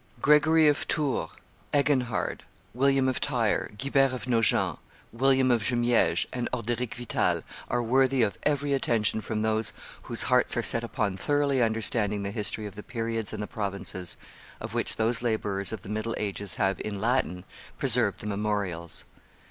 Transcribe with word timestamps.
Gregory 0.19 0.67
of 0.67 0.87
Tours, 0.87 1.29
Eginhard, 1.75 2.39
William 2.73 3.07
of 3.07 3.19
Tyre, 3.19 3.69
Guibert 3.77 4.11
of 4.13 4.27
Nogent, 4.27 4.79
William 5.13 5.51
of 5.51 5.61
Jumieges, 5.61 6.25
and 6.33 6.49
Orderic 6.51 6.95
Vital 6.95 7.43
are 7.67 7.83
worthy 7.83 8.23
of 8.23 8.35
every 8.41 8.73
attention 8.73 9.21
from 9.21 9.43
those 9.43 9.73
whose 10.09 10.23
hearts 10.23 10.57
are 10.57 10.63
set 10.63 10.83
upon 10.83 11.17
thoroughly 11.17 11.61
understanding 11.61 12.23
the 12.23 12.31
history 12.31 12.65
of 12.65 12.73
the 12.73 12.81
periods 12.81 13.31
and 13.31 13.43
the 13.43 13.45
provinces 13.45 14.17
of 14.59 14.73
which 14.73 14.95
those 14.95 15.21
laborers 15.21 15.71
of 15.71 15.81
the 15.83 15.87
middle 15.89 16.15
ages 16.17 16.55
have, 16.55 16.81
in 16.81 16.99
Latin, 16.99 17.45
preserved 17.77 18.21
the 18.21 18.25
memorials. 18.25 19.03